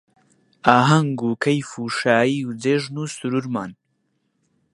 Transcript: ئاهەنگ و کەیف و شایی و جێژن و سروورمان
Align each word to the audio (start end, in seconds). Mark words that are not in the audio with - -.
ئاهەنگ 0.67 1.17
و 1.27 1.31
کەیف 1.43 1.69
و 1.81 1.83
شایی 1.99 2.39
و 2.47 2.49
جێژن 2.61 2.95
و 3.01 3.05
سروورمان 3.15 3.71